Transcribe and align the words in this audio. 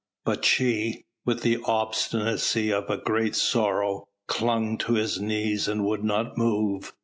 But 0.25 0.43
she, 0.45 1.03
with 1.27 1.41
the 1.43 1.59
obstinacy 1.63 2.73
of 2.73 2.89
a 2.89 2.97
great 2.97 3.35
sorrow, 3.35 4.07
clung 4.27 4.79
to 4.79 4.93
his 4.95 5.19
knees 5.21 5.67
and 5.67 5.85
would 5.85 6.03
not 6.03 6.35
move. 6.39 6.93